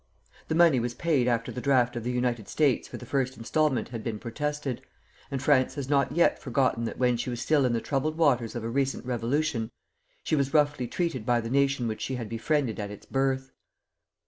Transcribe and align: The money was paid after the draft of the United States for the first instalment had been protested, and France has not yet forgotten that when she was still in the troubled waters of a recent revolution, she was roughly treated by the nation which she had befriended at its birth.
The 0.47 0.55
money 0.55 0.79
was 0.79 0.95
paid 0.95 1.27
after 1.27 1.51
the 1.51 1.61
draft 1.61 1.95
of 1.95 2.03
the 2.03 2.09
United 2.11 2.47
States 2.47 2.87
for 2.87 2.97
the 2.97 3.05
first 3.05 3.37
instalment 3.37 3.89
had 3.89 4.03
been 4.03 4.17
protested, 4.17 4.81
and 5.29 5.43
France 5.43 5.75
has 5.75 5.89
not 5.91 6.11
yet 6.11 6.39
forgotten 6.39 6.85
that 6.85 6.97
when 6.97 7.17
she 7.17 7.29
was 7.29 7.39
still 7.39 7.65
in 7.65 7.73
the 7.73 7.81
troubled 7.81 8.17
waters 8.17 8.55
of 8.55 8.63
a 8.63 8.67
recent 8.69 9.05
revolution, 9.05 9.69
she 10.23 10.35
was 10.35 10.55
roughly 10.55 10.87
treated 10.87 11.23
by 11.23 11.39
the 11.39 11.51
nation 11.51 11.87
which 11.87 12.01
she 12.01 12.15
had 12.15 12.29
befriended 12.29 12.79
at 12.79 12.89
its 12.89 13.05
birth. 13.05 13.51